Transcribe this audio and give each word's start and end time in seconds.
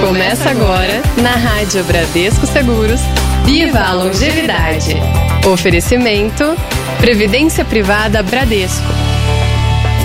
Começa 0.00 0.50
agora, 0.50 1.02
na 1.22 1.32
Rádio 1.32 1.82
Bradesco 1.84 2.46
Seguros, 2.46 3.00
Viva 3.44 3.80
a 3.80 3.92
Longevidade. 3.92 4.96
Oferecimento, 5.46 6.44
Previdência 6.98 7.64
Privada 7.64 8.22
Bradesco. 8.22 8.86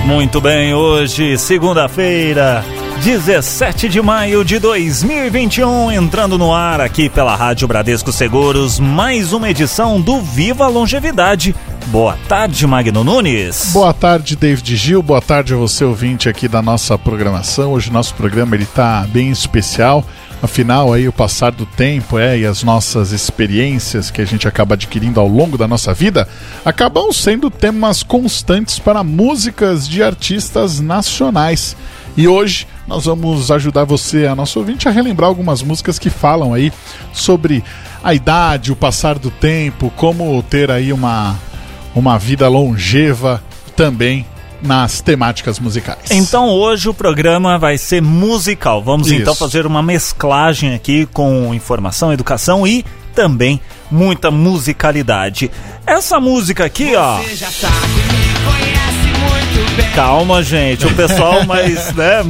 Muito 0.05 0.41
bem, 0.41 0.73
hoje, 0.73 1.37
segunda-feira, 1.37 2.63
17 3.03 3.89
de 3.89 4.01
maio 4.01 4.43
de 4.43 4.59
2021, 4.59 5.91
entrando 5.91 6.37
no 6.37 6.53
ar 6.53 6.81
aqui 6.81 7.09
pela 7.09 7.35
Rádio 7.35 7.67
Bradesco 7.67 8.11
Seguros, 8.11 8.79
mais 8.79 9.33
uma 9.33 9.49
edição 9.49 9.99
do 9.99 10.21
Viva 10.21 10.67
Longevidade. 10.67 11.55
Boa 11.87 12.17
tarde, 12.27 12.65
Magno 12.65 13.03
Nunes. 13.03 13.71
Boa 13.73 13.93
tarde, 13.93 14.35
David 14.35 14.75
Gil. 14.75 15.01
Boa 15.01 15.21
tarde 15.21 15.53
a 15.53 15.57
você, 15.57 15.83
ouvinte 15.83 16.29
aqui 16.29 16.47
da 16.47 16.61
nossa 16.61 16.97
programação. 16.97 17.73
Hoje 17.73 17.91
nosso 17.91 18.13
programa 18.15 18.55
ele 18.55 18.65
tá 18.65 19.05
bem 19.09 19.29
especial. 19.29 20.05
Afinal, 20.41 20.91
aí 20.91 21.07
o 21.07 21.13
passar 21.13 21.51
do 21.51 21.65
tempo 21.65 22.17
é, 22.17 22.39
e 22.39 22.45
as 22.45 22.63
nossas 22.63 23.11
experiências 23.11 24.09
que 24.09 24.21
a 24.21 24.25
gente 24.25 24.47
acaba 24.47 24.73
adquirindo 24.73 25.19
ao 25.19 25.27
longo 25.27 25.57
da 25.57 25.67
nossa 25.67 25.93
vida 25.93 26.27
acabam 26.65 27.11
sendo 27.11 27.51
temas 27.51 28.01
constantes 28.01 28.79
para 28.79 29.03
músicas 29.03 29.87
de 29.87 30.01
artistas 30.01 30.79
nacionais. 30.79 31.75
E 32.17 32.27
hoje 32.27 32.67
nós 32.87 33.05
vamos 33.05 33.51
ajudar 33.51 33.83
você, 33.83 34.25
a 34.25 34.35
nosso 34.35 34.59
ouvinte, 34.59 34.87
a 34.87 34.91
relembrar 34.91 35.29
algumas 35.29 35.61
músicas 35.61 35.99
que 35.99 36.09
falam 36.09 36.53
aí 36.53 36.73
sobre 37.13 37.63
a 38.03 38.13
idade, 38.13 38.71
o 38.71 38.75
passar 38.75 39.19
do 39.19 39.29
tempo, 39.29 39.91
como 39.95 40.41
ter 40.43 40.71
aí 40.71 40.91
uma, 40.91 41.37
uma 41.95 42.17
vida 42.17 42.47
longeva 42.47 43.41
também 43.75 44.25
nas 44.61 45.01
temáticas 45.01 45.59
musicais. 45.59 46.11
Então 46.11 46.49
hoje 46.49 46.87
o 46.87 46.93
programa 46.93 47.57
vai 47.57 47.77
ser 47.77 48.01
musical. 48.01 48.81
Vamos 48.83 49.07
Isso. 49.07 49.21
então 49.21 49.35
fazer 49.35 49.65
uma 49.65 49.81
mesclagem 49.81 50.75
aqui 50.75 51.07
com 51.07 51.53
informação, 51.53 52.13
educação 52.13 52.65
e 52.67 52.85
também 53.15 53.59
muita 53.89 54.29
musicalidade. 54.31 55.49
Essa 55.85 56.19
música 56.19 56.65
aqui, 56.65 56.95
ó. 56.95 57.19
Calma, 59.95 60.43
gente. 60.43 60.85
O 60.85 60.93
pessoal 60.93 61.43
mais, 61.45 61.93
né, 61.93 62.23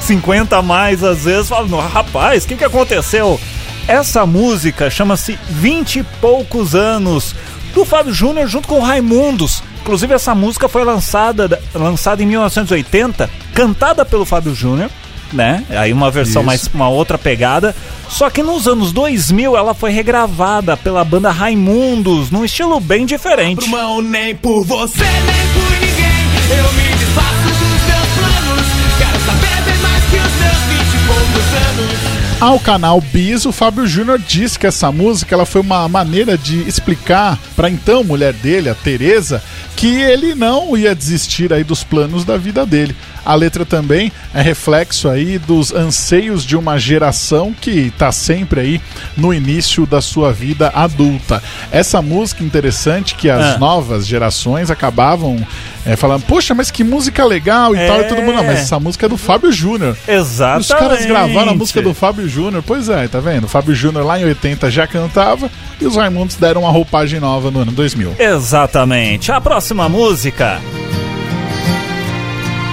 50 0.00 0.56
a 0.56 0.62
mais 0.62 1.02
às 1.02 1.24
vezes 1.24 1.48
fala, 1.48 1.66
"Não, 1.66 1.80
rapaz, 1.80 2.44
o 2.44 2.48
que, 2.48 2.56
que 2.56 2.64
aconteceu? 2.64 3.40
Essa 3.88 4.26
música 4.26 4.90
chama-se 4.90 5.38
20 5.48 6.00
e 6.00 6.02
poucos 6.20 6.74
anos, 6.74 7.34
do 7.76 7.84
Fábio 7.84 8.12
Júnior 8.12 8.48
junto 8.48 8.66
com 8.66 8.78
o 8.78 8.82
Raimundos. 8.82 9.62
Inclusive 9.82 10.14
essa 10.14 10.34
música 10.34 10.66
foi 10.66 10.82
lançada, 10.82 11.60
lançada 11.74 12.22
em 12.22 12.26
1980, 12.26 13.28
cantada 13.52 14.02
pelo 14.02 14.24
Fábio 14.24 14.54
Júnior, 14.54 14.90
né? 15.30 15.62
Aí 15.68 15.92
uma 15.92 16.10
versão 16.10 16.40
Isso. 16.40 16.46
mais 16.46 16.70
uma 16.72 16.88
outra 16.88 17.18
pegada. 17.18 17.76
Só 18.08 18.30
que 18.30 18.42
nos 18.42 18.66
anos 18.66 18.92
2000 18.92 19.54
ela 19.54 19.74
foi 19.74 19.90
regravada 19.90 20.74
pela 20.74 21.04
banda 21.04 21.30
Raimundos, 21.30 22.30
num 22.30 22.46
estilo 22.46 22.80
bem 22.80 23.04
diferente. 23.04 23.58
abro 23.58 23.68
mão 23.68 24.00
nem 24.00 24.34
por 24.34 24.64
você, 24.64 25.04
nem 25.04 25.48
por 25.52 25.70
ninguém. 25.72 26.56
Eu 26.58 26.72
me 26.72 26.96
desfaço 26.96 27.48
dos 27.58 27.82
meus 27.84 28.08
planos. 28.16 28.66
Quero 28.96 29.20
saber 29.26 29.62
bem 29.66 29.78
mais 29.82 30.02
que 30.04 30.16
os 30.16 30.22
meus 30.22 30.62
vinte 30.70 30.94
e 30.94 31.06
poucos 31.06 31.52
anos. 31.52 32.16
Ao 32.40 32.58
canal 32.58 33.00
Bis, 33.00 33.44
o 33.44 33.52
Fábio 33.52 33.86
Júnior 33.86 34.18
disse 34.18 34.58
que 34.58 34.66
essa 34.66 34.90
música 34.90 35.34
ela 35.34 35.44
foi 35.44 35.60
uma 35.60 35.86
maneira 35.88 36.38
de 36.38 36.66
explicar 36.68 37.38
para 37.56 37.70
então 37.70 38.04
mulher 38.04 38.32
dele, 38.34 38.68
a 38.68 38.74
Teresa, 38.74 39.42
que 39.74 39.88
ele 40.02 40.34
não 40.34 40.76
ia 40.76 40.94
desistir 40.94 41.52
aí 41.52 41.64
dos 41.64 41.82
planos 41.82 42.24
da 42.24 42.36
vida 42.36 42.64
dele. 42.66 42.94
A 43.24 43.34
letra 43.34 43.64
também 43.64 44.12
é 44.32 44.40
reflexo 44.40 45.08
aí 45.08 45.36
dos 45.38 45.72
anseios 45.74 46.44
de 46.44 46.56
uma 46.56 46.78
geração 46.78 47.52
que 47.60 47.70
está 47.70 48.12
sempre 48.12 48.60
aí 48.60 48.80
no 49.16 49.34
início 49.34 49.84
da 49.84 50.00
sua 50.00 50.32
vida 50.32 50.70
adulta. 50.74 51.42
Essa 51.72 52.00
música 52.00 52.44
interessante 52.44 53.14
que 53.16 53.28
as 53.28 53.56
Ah. 53.56 53.58
novas 53.58 54.06
gerações 54.06 54.70
acabavam 54.70 55.44
é, 55.88 55.94
falando, 55.94 56.22
poxa, 56.24 56.52
mas 56.52 56.68
que 56.68 56.82
música 56.82 57.24
legal 57.24 57.72
e 57.74 57.78
É. 57.78 57.86
tal, 57.86 58.00
e 58.00 58.04
todo 58.08 58.20
mundo, 58.20 58.34
não, 58.34 58.42
mas 58.44 58.58
essa 58.58 58.80
música 58.80 59.06
é 59.06 59.08
do 59.08 59.16
Fábio 59.16 59.52
Júnior. 59.52 59.96
Exatamente. 60.08 60.62
Os 60.62 60.68
caras 60.78 61.06
gravaram 61.06 61.52
a 61.52 61.54
música 61.54 61.80
do 61.80 61.94
Fábio 61.94 62.28
Júnior. 62.28 62.60
Pois 62.66 62.88
é, 62.88 63.06
tá 63.06 63.20
vendo? 63.20 63.44
O 63.44 63.48
Fábio 63.48 63.72
Júnior 63.72 64.04
lá 64.04 64.18
em 64.20 64.24
80 64.24 64.68
já 64.68 64.84
cantava 64.84 65.48
e 65.80 65.86
os 65.86 65.94
Raimundos 65.94 66.34
deram 66.34 66.62
uma 66.62 66.70
roupagem 66.72 67.20
nova 67.20 67.45
no 67.50 67.60
ano 67.60 67.72
2000. 67.72 68.16
Exatamente. 68.18 69.32
A 69.32 69.40
próxima 69.40 69.88
música 69.88 70.60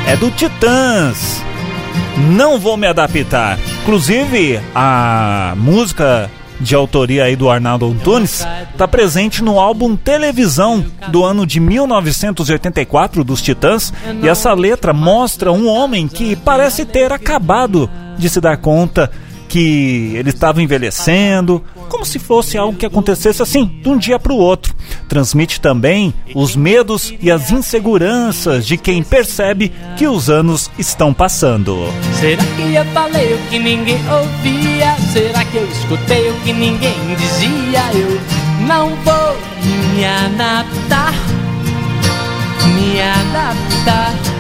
é 0.08 0.16
do 0.16 0.30
Titãs. 0.32 1.42
Não 2.32 2.60
vou 2.60 2.78
me 2.78 2.88
adaptar. 2.88 3.58
Inclusive, 3.82 4.60
a 4.76 5.54
música 5.58 6.30
de 6.60 6.76
autoria 6.76 7.26
aí 7.26 7.36
do 7.36 7.50
Arnaldo 7.50 7.88
Antunes 7.88 8.46
está 8.72 8.88
presente 8.88 9.44
no 9.44 9.60
álbum 9.60 9.96
Televisão 9.96 10.86
do 11.10 11.24
ano 11.24 11.46
de 11.46 11.60
1984 11.60 13.24
dos 13.24 13.42
Titãs 13.42 13.94
e 14.22 14.30
essa 14.30 14.54
letra 14.54 14.94
mostra 14.94 15.52
um 15.52 15.68
homem 15.68 16.08
que 16.08 16.36
parece 16.36 16.86
ter 16.86 17.12
acabado 17.12 17.90
de 18.18 18.30
se 18.30 18.40
dar 18.40 18.58
conta 18.58 19.12
que 19.54 20.14
ele 20.16 20.32
estava 20.32 20.64
envelhecendo, 20.64 21.64
como 21.88 22.04
se 22.04 22.18
fosse 22.18 22.58
algo 22.58 22.76
que 22.76 22.88
acontecesse 22.88 23.40
assim, 23.40 23.66
de 23.84 23.88
um 23.88 24.00
dia 24.00 24.18
para 24.18 24.34
o 24.34 24.38
outro. 24.38 24.74
Transmite 25.08 25.62
também 25.62 26.12
os 26.34 26.56
medos 26.56 27.14
e 27.22 27.30
as 27.30 27.52
inseguranças 27.52 28.66
de 28.66 28.78
quem 28.78 29.04
percebe 29.04 29.72
que 29.96 30.08
os 30.08 30.28
anos 30.28 30.72
estão 30.76 31.14
passando. 31.14 31.86
Será 32.20 32.44
que 32.44 32.74
eu 32.74 32.86
falei 32.86 33.36
o 33.36 33.38
que 33.52 33.60
ninguém 33.60 34.00
ouvia? 34.10 34.96
Será 35.12 35.46
que 35.46 35.58
eu 35.58 35.68
escutei 35.70 36.32
o 36.32 36.34
que 36.42 36.52
ninguém 36.52 37.16
dizia? 37.16 37.92
Eu 37.94 38.20
não 38.66 38.90
vou 39.04 39.38
me 39.94 40.04
adaptar, 40.04 41.14
me 42.74 43.00
adaptar. 43.00 44.33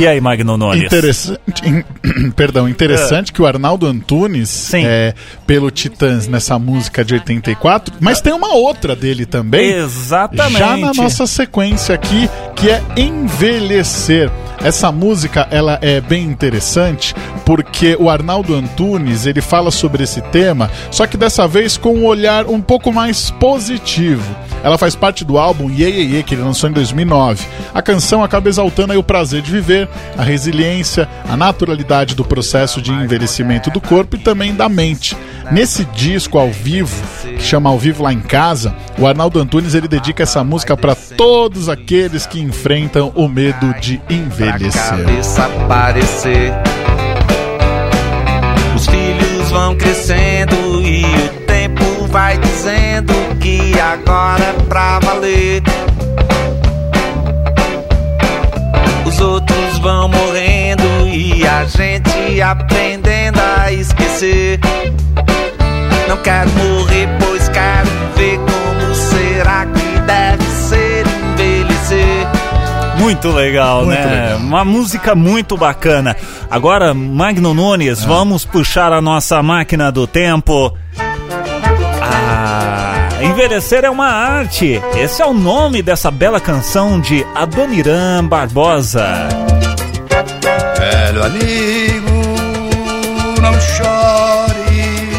E 0.00 0.06
aí, 0.06 0.18
Magno 0.18 0.56
Nunes? 0.56 0.82
Interessante, 0.84 1.40
in- 1.68 1.84
perdão, 2.32 2.66
interessante 2.66 3.34
que 3.34 3.42
o 3.42 3.46
Arnaldo 3.46 3.86
Antunes, 3.86 4.72
é, 4.72 5.12
pelo 5.46 5.70
Titãs 5.70 6.26
nessa 6.26 6.58
música 6.58 7.04
de 7.04 7.12
84, 7.12 7.94
mas 8.00 8.18
tem 8.22 8.32
uma 8.32 8.54
outra 8.54 8.96
dele 8.96 9.26
também. 9.26 9.72
Exatamente. 9.72 10.58
Já 10.58 10.76
na 10.78 10.94
nossa 10.94 11.26
sequência 11.26 11.94
aqui, 11.94 12.30
que 12.56 12.70
é 12.70 12.82
Envelhecer. 12.96 14.30
Essa 14.62 14.90
música, 14.90 15.46
ela 15.50 15.78
é 15.82 16.00
bem 16.00 16.24
interessante 16.24 17.14
porque 17.44 17.96
o 17.98 18.08
Arnaldo 18.10 18.54
Antunes, 18.54 19.26
ele 19.26 19.40
fala 19.40 19.70
sobre 19.70 20.04
esse 20.04 20.20
tema, 20.20 20.70
só 20.90 21.06
que 21.06 21.16
dessa 21.16 21.46
vez 21.48 21.76
com 21.76 21.94
um 21.94 22.04
olhar 22.06 22.46
um 22.46 22.60
pouco 22.60 22.90
mais 22.92 23.30
positivo. 23.32 24.22
Ela 24.62 24.76
faz 24.76 24.94
parte 24.94 25.24
do 25.24 25.38
álbum 25.38 25.70
Ye 25.70 25.84
Ye 25.88 26.16
Ye, 26.16 26.22
que 26.22 26.34
ele 26.34 26.42
lançou 26.42 26.68
em 26.68 26.72
2009. 26.74 27.42
A 27.72 27.80
canção 27.80 28.22
acaba 28.22 28.50
exaltando 28.50 28.92
o 28.98 29.02
prazer 29.02 29.40
de 29.40 29.50
viver, 29.50 29.88
a 30.16 30.22
resiliência, 30.22 31.08
a 31.28 31.36
naturalidade 31.36 32.14
do 32.14 32.24
processo 32.24 32.80
de 32.80 32.92
envelhecimento 32.92 33.70
do 33.70 33.80
corpo 33.80 34.16
e 34.16 34.18
também 34.18 34.54
da 34.54 34.68
mente. 34.68 35.16
Nesse 35.50 35.84
disco 35.86 36.38
ao 36.38 36.50
vivo, 36.50 36.94
que 37.22 37.42
chama 37.42 37.70
Ao 37.70 37.78
Vivo 37.78 38.02
Lá 38.02 38.12
em 38.12 38.20
Casa, 38.20 38.74
o 38.98 39.06
Arnaldo 39.06 39.40
Antunes 39.40 39.74
ele 39.74 39.88
dedica 39.88 40.22
essa 40.22 40.44
música 40.44 40.76
para 40.76 40.94
todos 40.94 41.68
aqueles 41.68 42.26
que 42.26 42.40
enfrentam 42.40 43.12
o 43.14 43.28
medo 43.28 43.74
de 43.80 44.00
envelhecer. 44.08 45.06
Os 48.76 48.86
filhos 48.86 49.50
vão 49.50 49.76
crescendo 49.76 50.54
e 50.82 51.04
o 51.04 51.46
tempo 51.46 52.06
vai 52.08 52.38
dizendo 52.38 53.12
que 53.40 53.78
agora 53.78 54.42
é 54.44 54.52
pra 54.68 54.98
valer. 55.00 55.62
Os 59.04 59.20
outros 59.20 59.69
vão 59.80 60.08
morrendo 60.08 61.08
e 61.08 61.46
a 61.46 61.64
gente 61.64 62.40
aprendendo 62.40 63.38
a 63.40 63.72
esquecer. 63.72 64.60
Não 66.08 66.16
quero 66.18 66.50
morrer, 66.50 67.08
pois 67.18 67.48
quero 67.48 67.88
ver 68.16 68.38
como 68.38 68.94
será 68.94 69.66
que 69.66 70.00
deve 70.00 70.44
ser 70.44 71.04
envelhecer. 71.06 72.26
Muito 72.98 73.30
legal, 73.30 73.84
Muito 73.86 73.98
né? 73.98 74.24
legal. 74.24 74.38
Uma 74.38 74.64
música 74.64 75.14
muito 75.14 75.56
bacana. 75.56 76.14
Agora, 76.50 76.92
Magno 76.92 77.54
Nunes, 77.54 78.04
vamos 78.04 78.44
puxar 78.44 78.92
a 78.92 79.00
nossa 79.00 79.42
máquina 79.42 79.90
do 79.90 80.06
tempo. 80.06 80.76
Ah, 82.02 83.08
envelhecer 83.22 83.84
é 83.84 83.90
uma 83.90 84.08
arte. 84.08 84.80
Esse 84.96 85.22
é 85.22 85.26
o 85.26 85.32
nome 85.32 85.80
dessa 85.80 86.10
bela 86.10 86.40
canção 86.40 87.00
de 87.00 87.24
Adoniran 87.34 88.26
Barbosa 88.26 89.28
velho 90.80 91.22
amigo, 91.22 92.22
não 93.42 93.60
chore. 93.60 95.10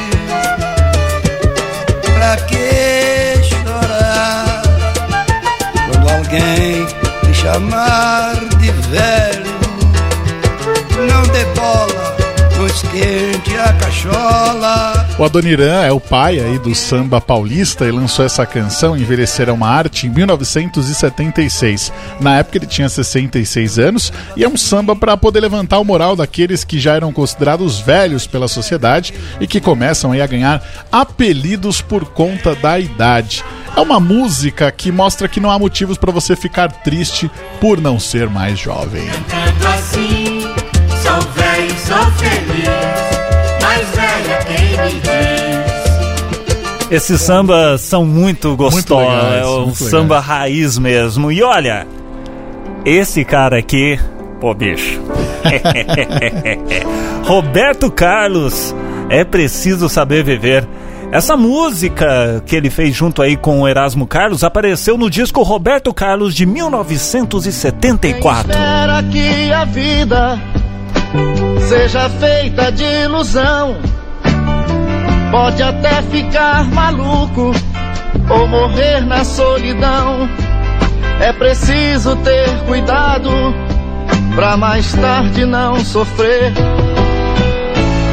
Pra 2.16 2.36
que 2.48 3.40
chorar 3.48 4.64
quando 5.86 6.10
alguém 6.10 6.86
te 7.24 7.34
chamar 7.34 8.34
de 8.58 8.72
velho? 8.72 9.52
Não 11.08 11.22
dê 11.32 11.46
bola, 11.56 12.16
não 12.58 12.66
esquente 12.66 13.56
a 13.58 13.72
cachorra. 13.74 14.41
O 15.22 15.24
Adoniran 15.24 15.84
é 15.84 15.92
o 15.92 16.00
pai 16.00 16.40
aí 16.40 16.58
do 16.58 16.74
samba 16.74 17.22
paulista 17.22 17.86
e 17.86 17.92
lançou 17.92 18.26
essa 18.26 18.44
canção 18.44 18.98
Envelhecer 18.98 19.50
é 19.50 19.52
uma 19.52 19.68
Arte 19.68 20.08
em 20.08 20.10
1976. 20.10 21.94
Na 22.20 22.40
época 22.40 22.58
ele 22.58 22.66
tinha 22.66 22.90
66 22.90 23.78
anos 23.78 24.12
e 24.36 24.44
é 24.44 24.50
um 24.50 24.58
samba 24.58 24.96
para 24.96 25.16
poder 25.16 25.42
levantar 25.42 25.78
o 25.78 25.86
moral 25.86 26.16
daqueles 26.16 26.64
que 26.64 26.80
já 26.80 26.96
eram 26.96 27.14
considerados 27.14 27.80
velhos 27.80 28.26
pela 28.26 28.48
sociedade 28.48 29.14
e 29.40 29.46
que 29.46 29.62
começam 29.62 30.12
aí 30.12 30.24
a 30.24 30.26
ganhar 30.26 30.88
apelidos 30.92 31.84
por 31.84 32.06
conta 32.06 32.56
da 32.56 32.80
idade. 32.80 33.46
É 33.78 33.80
uma 33.80 34.00
música 34.00 34.72
que 34.72 34.92
mostra 34.92 35.28
que 35.28 35.40
não 35.40 35.52
há 35.52 35.60
motivos 35.60 36.00
para 36.00 36.12
você 36.12 36.36
ficar 36.36 36.72
triste 36.72 37.30
por 37.60 37.80
não 37.80 38.00
ser 38.00 38.28
mais 38.28 38.58
jovem. 38.58 39.08
Tanto 39.30 39.68
assim, 39.68 40.42
sou 41.04 41.22
velho, 41.36 41.76
sou 41.78 42.12
feliz. 42.14 43.12
Quem 43.72 43.86
me 43.86 44.02
diz. 44.02 44.11
Esses 46.92 47.22
sambas 47.22 47.82
são 47.82 48.06
muito 48.06 48.56
gostosos, 48.58 49.42
é 49.42 49.46
um 49.46 49.74
samba 49.74 50.16
legais. 50.16 50.26
raiz 50.26 50.78
mesmo. 50.78 51.32
E 51.32 51.42
olha, 51.42 51.88
esse 52.84 53.24
cara 53.24 53.58
aqui, 53.58 53.98
pô, 54.42 54.54
bicho. 54.54 55.00
Roberto 57.24 57.90
Carlos, 57.90 58.76
é 59.10 59.24
preciso 59.24 59.88
saber 59.88 60.24
viver. 60.24 60.68
Essa 61.12 61.38
música 61.38 62.42
que 62.46 62.56
ele 62.56 62.70
fez 62.70 62.96
junto 62.96 63.22
aí 63.22 63.38
com 63.38 63.62
o 63.62 63.68
Erasmo 63.68 64.08
Carlos 64.08 64.44
apareceu 64.44 64.98
no 64.98 65.10
disco 65.10 65.44
Roberto 65.44 65.94
Carlos 65.94 66.34
de 66.34 66.46
1974. 66.46 68.52
Espera 68.52 69.04
que 69.04 69.52
a 69.52 69.66
vida 69.66 70.40
seja 71.70 72.10
feita 72.10 72.72
de 72.72 72.84
ilusão. 72.84 73.78
Pode 75.32 75.64
até 75.64 76.02
ficar 76.04 76.66
maluco 76.66 77.52
ou 78.30 78.48
morrer 78.48 79.00
na 79.06 79.24
solidão. 79.24 80.30
É 81.22 81.32
preciso 81.32 82.16
ter 82.18 82.50
cuidado 82.66 83.32
pra 84.36 84.58
mais 84.58 84.92
tarde 84.94 85.46
não 85.46 85.80
sofrer. 85.80 86.52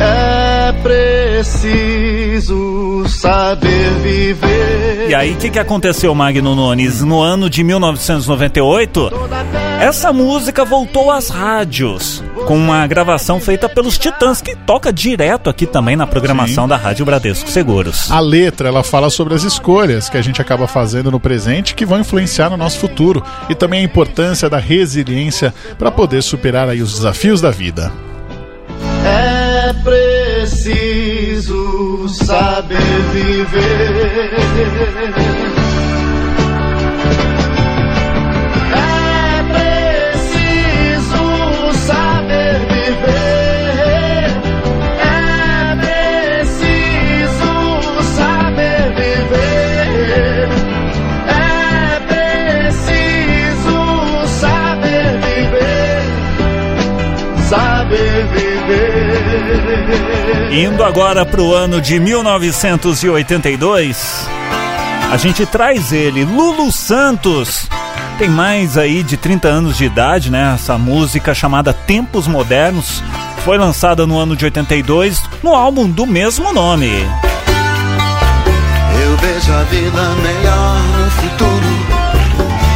É 0.00 0.47
preciso 0.72 2.58
saber 3.08 3.90
viver. 4.02 5.08
E 5.08 5.14
aí, 5.14 5.32
o 5.32 5.36
que, 5.36 5.50
que 5.50 5.58
aconteceu, 5.58 6.14
Magno 6.14 6.54
Nunes? 6.54 7.02
No 7.02 7.20
ano 7.20 7.48
de 7.48 7.64
1998, 7.64 9.10
essa 9.80 10.12
música 10.12 10.64
voltou 10.64 11.10
às 11.10 11.28
rádios, 11.30 12.22
com 12.46 12.56
uma 12.56 12.86
gravação 12.86 13.40
feita 13.40 13.68
pelos 13.68 13.96
Titãs, 13.96 14.42
que 14.42 14.54
toca 14.54 14.92
direto 14.92 15.48
aqui 15.48 15.66
também 15.66 15.96
na 15.96 16.06
programação 16.06 16.68
da 16.68 16.76
Rádio 16.76 17.06
Bradesco 17.06 17.48
Seguros. 17.48 18.10
A 18.10 18.20
letra 18.20 18.68
ela 18.68 18.82
fala 18.82 19.08
sobre 19.08 19.34
as 19.34 19.44
escolhas 19.44 20.08
que 20.08 20.16
a 20.16 20.22
gente 20.22 20.42
acaba 20.42 20.66
fazendo 20.66 21.10
no 21.10 21.20
presente 21.20 21.74
que 21.74 21.86
vão 21.86 22.00
influenciar 22.00 22.50
no 22.50 22.56
nosso 22.56 22.78
futuro 22.78 23.22
e 23.48 23.54
também 23.54 23.80
a 23.80 23.84
importância 23.84 24.50
da 24.50 24.58
resiliência 24.58 25.54
para 25.78 25.90
poder 25.90 26.22
superar 26.22 26.68
aí 26.68 26.82
os 26.82 26.94
desafios 26.94 27.40
da 27.40 27.50
vida. 27.50 27.92
É 29.04 29.72
preciso 30.48 32.08
saber 32.08 32.78
viver. 33.12 34.38
Indo 60.58 60.82
agora 60.82 61.24
pro 61.24 61.54
ano 61.54 61.80
de 61.80 62.00
1982, 62.00 64.26
a 65.08 65.16
gente 65.16 65.46
traz 65.46 65.92
ele, 65.92 66.24
Lulu 66.24 66.72
Santos. 66.72 67.68
Tem 68.18 68.28
mais 68.28 68.76
aí 68.76 69.04
de 69.04 69.16
30 69.16 69.46
anos 69.46 69.76
de 69.76 69.84
idade, 69.84 70.32
né? 70.32 70.56
Essa 70.56 70.76
música 70.76 71.32
chamada 71.32 71.72
Tempos 71.72 72.26
Modernos 72.26 73.04
foi 73.44 73.56
lançada 73.56 74.04
no 74.04 74.18
ano 74.18 74.34
de 74.34 74.46
82 74.46 75.22
no 75.44 75.54
álbum 75.54 75.88
do 75.88 76.04
mesmo 76.04 76.52
nome. 76.52 76.90
Eu 79.00 79.16
vejo 79.18 79.52
a 79.52 79.62
vida 79.62 80.08
melhor 80.16 80.82
no 80.82 81.08
futuro. 81.12 81.86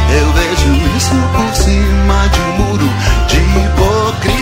Eu 0.09 0.31
vejo 0.31 0.73
isso 0.95 1.15
por 1.35 1.53
cima 1.53 2.29
de 2.29 2.39
um 2.39 2.53
muro 2.63 2.89
de 3.27 3.39
hipocrisia 3.59 4.32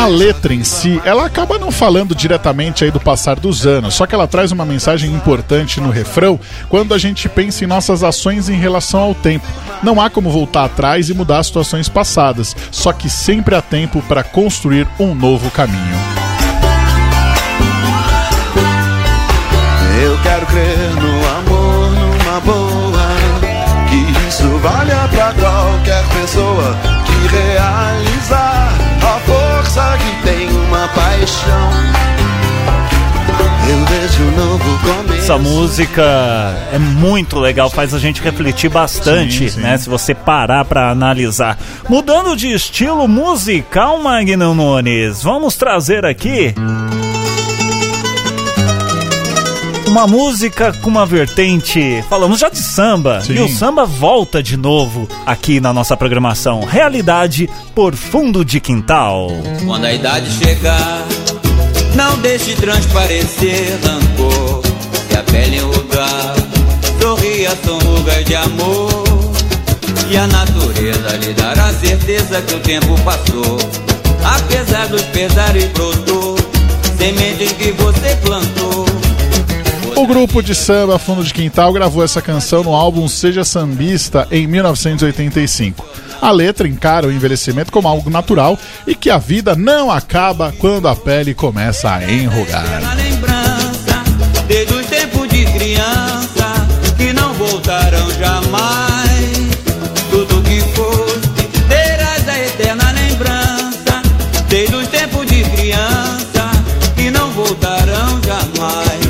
A 0.00 0.06
letra 0.06 0.54
em 0.54 0.64
si, 0.64 0.98
ela 1.04 1.26
acaba 1.26 1.58
não 1.58 1.70
falando 1.70 2.14
diretamente 2.14 2.82
aí 2.82 2.90
do 2.90 2.98
passar 2.98 3.38
dos 3.38 3.66
anos, 3.66 3.92
só 3.92 4.06
que 4.06 4.14
ela 4.14 4.26
traz 4.26 4.50
uma 4.50 4.64
mensagem 4.64 5.12
importante 5.12 5.78
no 5.78 5.90
refrão 5.90 6.40
quando 6.70 6.94
a 6.94 6.98
gente 6.98 7.28
pensa 7.28 7.64
em 7.64 7.66
nossas 7.66 8.02
ações 8.02 8.48
em 8.48 8.56
relação 8.56 9.00
ao 9.00 9.14
tempo. 9.14 9.46
Não 9.82 10.00
há 10.00 10.08
como 10.08 10.30
voltar 10.30 10.64
atrás 10.64 11.10
e 11.10 11.14
mudar 11.14 11.40
as 11.40 11.48
situações 11.48 11.86
passadas, 11.86 12.56
só 12.70 12.94
que 12.94 13.10
sempre 13.10 13.54
há 13.54 13.60
tempo 13.60 14.00
para 14.08 14.24
construir 14.24 14.88
um 14.98 15.14
novo 15.14 15.50
caminho. 15.50 15.98
Eu 20.02 20.18
quero 20.22 20.46
crer 20.46 20.94
no 20.94 21.28
amor, 21.28 21.90
numa 21.90 22.40
boa. 22.40 23.10
Que 23.90 24.28
isso 24.30 24.48
valha 24.60 25.08
pra 25.08 25.34
qualquer 25.34 26.02
pessoa 26.08 26.89
Essa 35.30 35.38
música 35.38 36.02
é 36.72 36.78
muito 36.80 37.38
legal, 37.38 37.70
faz 37.70 37.94
a 37.94 38.00
gente 38.00 38.20
refletir 38.20 38.68
bastante, 38.68 39.48
Sim, 39.48 39.48
sim. 39.48 39.60
né? 39.60 39.78
Se 39.78 39.88
você 39.88 40.12
parar 40.12 40.64
pra 40.64 40.90
analisar. 40.90 41.56
Mudando 41.88 42.34
de 42.34 42.48
estilo 42.52 43.06
musical, 43.06 44.02
Magno 44.02 44.52
Nunes, 44.56 45.22
vamos 45.22 45.54
trazer 45.54 46.04
aqui 46.04 46.52
uma 49.86 50.08
música 50.08 50.72
com 50.82 50.90
uma 50.90 51.06
vertente. 51.06 52.04
Falamos 52.10 52.40
já 52.40 52.48
de 52.48 52.58
samba, 52.58 53.20
Sim. 53.20 53.34
e 53.34 53.40
o 53.40 53.48
samba 53.48 53.86
volta 53.86 54.42
de 54.42 54.56
novo 54.56 55.08
aqui 55.24 55.60
na 55.60 55.72
nossa 55.72 55.96
programação. 55.96 56.64
Realidade 56.64 57.48
por 57.72 57.94
fundo 57.94 58.44
de 58.44 58.58
quintal. 58.58 59.28
Quando 59.64 59.84
a 59.84 59.92
idade 59.92 60.28
chegar, 60.44 61.06
não 61.94 62.18
deixe 62.18 62.56
transparecer 62.56 63.78
rancor. 63.84 64.69
A 65.20 65.22
pele 65.22 65.60
sorria, 66.98 67.50
de 68.24 68.34
amor. 68.36 69.04
E 70.10 70.16
a 70.16 70.26
natureza 70.26 71.14
lhe 71.18 71.34
dará 71.34 71.70
certeza 71.74 72.40
que 72.40 72.54
o 72.54 72.60
tempo 72.60 72.98
passou. 73.04 73.58
Apesar 74.24 74.88
dos 74.88 75.02
pesares 75.02 75.66
brotou, 75.72 76.36
sementes 76.96 77.52
que 77.52 77.70
você 77.72 78.16
plantou. 78.22 78.86
O 79.94 80.06
grupo 80.06 80.42
de 80.42 80.54
samba 80.54 80.98
Fundo 80.98 81.22
de 81.22 81.34
Quintal 81.34 81.70
gravou 81.70 82.02
essa 82.02 82.22
canção 82.22 82.64
no 82.64 82.74
álbum 82.74 83.06
Seja 83.06 83.44
Sambista 83.44 84.26
em 84.30 84.46
1985. 84.46 85.86
A 86.22 86.30
letra 86.30 86.66
encara 86.66 87.06
o 87.06 87.12
envelhecimento 87.12 87.70
como 87.70 87.86
algo 87.86 88.08
natural 88.08 88.58
e 88.86 88.94
que 88.94 89.10
a 89.10 89.18
vida 89.18 89.54
não 89.54 89.90
acaba 89.90 90.50
quando 90.58 90.88
a 90.88 90.96
pele 90.96 91.34
começa 91.34 91.92
a 91.92 92.10
enrugar. 92.10 92.80
Desde 94.50 94.74
os 94.74 94.84
tempos 94.86 95.28
de 95.28 95.44
criança, 95.44 96.66
que 96.96 97.12
não 97.12 97.32
voltarão 97.34 98.10
jamais. 98.18 99.30
Tudo 100.10 100.42
que 100.42 100.60
foste, 100.74 101.46
terás 101.68 102.28
a 102.28 102.36
eterna 102.36 102.90
lembrança, 102.90 104.02
desde 104.48 104.74
os 104.74 104.88
tempos 104.88 105.24
de 105.26 105.44
criança, 105.44 106.50
que 106.96 107.12
não 107.12 107.30
voltarão 107.30 108.20
jamais. 108.24 109.00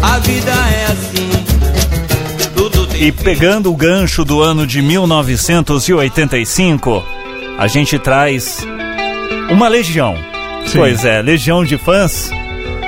A 0.00 0.18
vida 0.20 0.50
é 0.50 0.86
assim. 0.92 1.28
Tudo 2.56 2.86
tem 2.86 3.02
E 3.02 3.12
pegando 3.12 3.70
o 3.70 3.76
gancho 3.76 4.24
do 4.24 4.40
ano 4.40 4.66
de 4.66 4.80
1985, 4.80 7.04
a 7.58 7.66
gente 7.66 7.98
traz 7.98 8.66
uma 9.50 9.68
legião. 9.68 10.16
Sim. 10.64 10.78
Pois 10.78 11.04
é, 11.04 11.20
legião 11.20 11.66
de 11.66 11.76
fãs. 11.76 12.30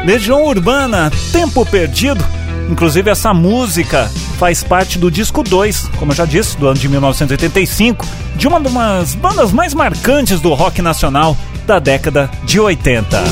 Legião 0.04 0.44
Urbana, 0.44 1.10
Tempo 1.32 1.64
Perdido. 1.66 2.24
Inclusive 2.70 3.10
essa 3.10 3.34
música 3.34 4.10
faz 4.38 4.62
parte 4.62 4.98
do 4.98 5.10
disco 5.10 5.42
2, 5.42 5.90
como 5.98 6.12
eu 6.12 6.16
já 6.16 6.24
disse, 6.24 6.56
do 6.56 6.66
ano 6.68 6.78
de 6.78 6.88
1985, 6.88 8.06
de 8.36 8.48
uma 8.48 8.60
das 8.60 9.14
bandas 9.14 9.52
mais 9.52 9.74
marcantes 9.74 10.40
do 10.40 10.54
rock 10.54 10.80
nacional 10.80 11.36
da 11.66 11.78
década 11.78 12.30
de 12.44 12.58
80. 12.60 13.22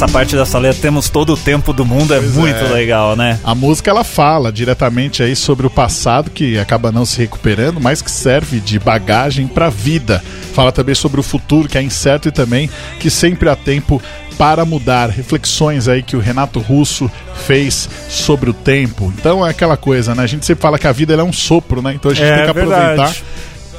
Essa 0.00 0.08
parte 0.10 0.34
dessa 0.34 0.58
letra, 0.58 0.80
temos 0.80 1.10
todo 1.10 1.34
o 1.34 1.36
tempo 1.36 1.74
do 1.74 1.84
mundo, 1.84 2.14
é 2.14 2.18
Pois 2.18 2.34
muito 2.34 2.56
é. 2.56 2.68
legal, 2.68 3.14
né? 3.14 3.38
A 3.44 3.54
música 3.54 3.90
ela 3.90 4.02
fala 4.02 4.50
diretamente 4.50 5.22
aí 5.22 5.36
sobre 5.36 5.66
o 5.66 5.70
passado 5.70 6.30
que 6.30 6.58
acaba 6.58 6.90
não 6.90 7.04
se 7.04 7.18
recuperando, 7.18 7.78
mas 7.78 8.00
que 8.00 8.10
serve 8.10 8.60
de 8.60 8.78
bagagem 8.78 9.46
para 9.46 9.66
a 9.66 9.68
vida. 9.68 10.24
Fala 10.54 10.72
também 10.72 10.94
sobre 10.94 11.20
o 11.20 11.22
futuro 11.22 11.68
que 11.68 11.76
é 11.76 11.82
incerto 11.82 12.28
e 12.28 12.32
também 12.32 12.70
que 12.98 13.10
sempre 13.10 13.50
há 13.50 13.54
tempo 13.54 14.00
para 14.38 14.64
mudar. 14.64 15.10
Reflexões 15.10 15.86
aí 15.86 16.02
que 16.02 16.16
o 16.16 16.20
Renato 16.20 16.60
Russo 16.60 17.10
fez 17.46 17.86
sobre 18.08 18.48
o 18.48 18.54
tempo. 18.54 19.12
Então 19.18 19.46
é 19.46 19.50
aquela 19.50 19.76
coisa, 19.76 20.14
né? 20.14 20.22
A 20.22 20.26
gente 20.26 20.46
sempre 20.46 20.62
fala 20.62 20.78
que 20.78 20.86
a 20.86 20.92
vida 20.92 21.12
ela 21.12 21.20
é 21.20 21.26
um 21.26 21.32
sopro, 21.32 21.82
né? 21.82 21.92
Então 21.92 22.10
a 22.10 22.14
gente 22.14 22.24
É 22.24 22.36
tem 22.36 22.44
que 22.44 22.50
aproveitar 22.52 22.86
verdade. 22.86 23.24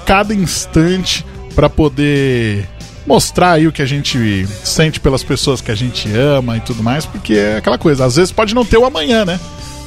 cada 0.06 0.36
instante 0.36 1.26
para 1.56 1.68
poder 1.68 2.68
mostrar 3.06 3.54
aí 3.54 3.68
o 3.68 3.72
que 3.72 3.82
a 3.82 3.86
gente 3.86 4.48
sente 4.64 5.00
pelas 5.00 5.24
pessoas 5.24 5.60
que 5.62 5.72
a 5.72 5.76
gente 5.76 6.10
ama 6.16 6.58
e 6.58 6.60
tudo 6.62 6.84
mais, 6.84 7.06
porque 7.06 7.34
é 7.34 7.58
aquela 7.58 7.78
coisa, 7.78 8.06
às 8.06 8.16
vezes 8.16 8.32
pode 8.32 8.54
não 8.56 8.64
ter 8.66 8.78
o 8.78 8.86
amanhã, 8.86 9.26
né? 9.26 9.40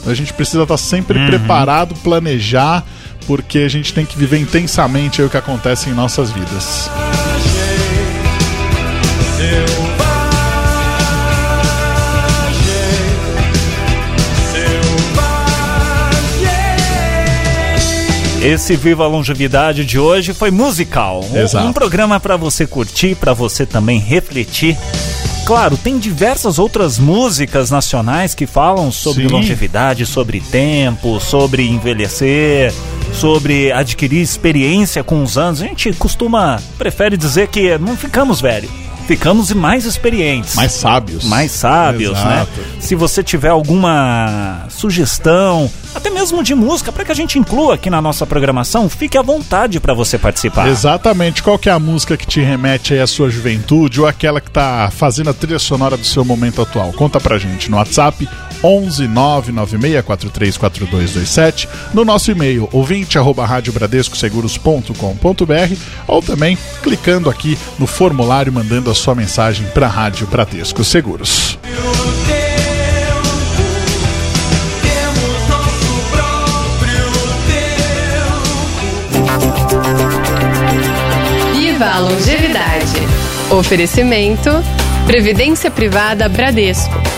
A 0.06 0.12
gente 0.14 0.32
precisa 0.32 0.62
estar 0.64 0.76
sempre 0.76 1.18
Uhum. 1.18 1.26
preparado, 1.26 1.94
planejar, 1.96 2.84
porque 3.26 3.60
a 3.60 3.68
gente 3.68 3.94
tem 3.94 4.04
que 4.04 4.18
viver 4.18 4.38
intensamente 4.38 5.20
aí 5.22 5.26
o 5.26 5.30
que 5.30 5.36
acontece 5.36 5.88
em 5.88 5.94
nossas 5.94 6.30
vidas. 6.30 6.90
Esse 18.44 18.76
Viva 18.76 19.04
a 19.04 19.06
Longevidade 19.08 19.84
de 19.86 19.98
hoje 19.98 20.34
foi 20.34 20.50
musical. 20.50 21.24
Um- 21.32 21.36
Exato. 21.36 21.66
Um 21.66 21.72
programa 21.72 22.20
para 22.20 22.36
você 22.36 22.66
curtir, 22.66 23.14
para 23.14 23.32
você 23.32 23.64
também 23.64 23.98
refletir. 23.98 24.76
Claro, 25.46 25.76
tem 25.76 25.98
diversas 25.98 26.58
outras 26.58 26.98
músicas 26.98 27.70
nacionais 27.70 28.34
que 28.34 28.46
falam 28.46 28.90
sobre 28.92 29.26
Sim. 29.26 29.32
longevidade, 29.32 30.04
sobre 30.06 30.40
tempo, 30.40 31.20
sobre 31.20 31.66
envelhecer, 31.68 32.72
sobre 33.12 33.70
adquirir 33.72 34.20
experiência 34.22 35.02
com 35.04 35.22
os 35.22 35.36
anos. 35.38 35.60
A 35.62 35.66
gente 35.66 35.92
costuma, 35.94 36.60
prefere 36.78 37.16
dizer 37.16 37.48
que 37.48 37.76
não 37.78 37.94
ficamos 37.96 38.40
velhos, 38.40 38.70
ficamos 39.06 39.52
mais 39.52 39.84
experientes. 39.84 40.54
Mais 40.54 40.72
sábios. 40.72 41.24
mais 41.24 41.52
sábios, 41.52 42.12
né? 42.12 42.36
Exato. 42.36 42.60
Se 42.80 42.94
você 42.94 43.22
tiver 43.22 43.50
alguma 43.50 44.66
sugestão, 44.68 45.70
até 45.94 46.10
mesmo 46.10 46.42
de 46.42 46.54
música, 46.54 46.90
para 46.90 47.04
que 47.04 47.12
a 47.12 47.14
gente 47.14 47.38
inclua 47.38 47.74
aqui 47.74 47.88
na 47.88 48.00
nossa 48.00 48.26
programação, 48.26 48.88
fique 48.88 49.16
à 49.16 49.22
vontade 49.22 49.78
para 49.78 49.94
você 49.94 50.18
participar. 50.18 50.68
Exatamente. 50.68 51.42
Qual 51.42 51.58
que 51.58 51.68
é 51.68 51.72
a 51.72 51.78
música 51.78 52.16
que 52.16 52.26
te 52.26 52.40
remete 52.40 52.94
aí 52.94 53.00
à 53.00 53.06
sua 53.06 53.30
juventude 53.30 54.00
ou 54.00 54.06
aquela 54.06 54.40
que 54.40 54.50
tá 54.50 54.90
fazendo 54.90 55.30
a 55.30 55.34
trilha 55.34 55.58
sonora 55.58 55.96
do 55.96 56.04
seu 56.04 56.24
momento 56.24 56.62
atual? 56.62 56.92
Conta 56.92 57.20
pra 57.20 57.38
gente 57.38 57.70
no 57.70 57.76
WhatsApp 57.76 58.28
11 58.64 59.06
996434227, 59.08 61.68
no 61.92 62.02
nosso 62.02 62.30
e-mail 62.30 62.66
ouvinte 62.72 63.18
arroba 63.18 63.44
ou 66.08 66.22
também 66.22 66.56
clicando 66.82 67.28
aqui 67.28 67.58
no 67.78 67.86
formulário 67.86 68.50
mandando 68.50 68.90
a 68.90 68.94
sua 68.94 69.14
mensagem 69.14 69.66
para 69.74 69.86
Rádio 69.86 70.26
Bradesco 70.26 70.82
Seguros. 70.82 71.58
Viva 81.52 81.84
a 81.84 81.98
longevidade. 81.98 82.94
Oferecimento 83.50 84.48
Previdência 85.06 85.70
Privada 85.70 86.30
Bradesco. 86.30 87.13